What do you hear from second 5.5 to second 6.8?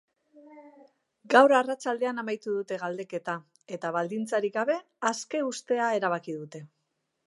uztea erabaki dute.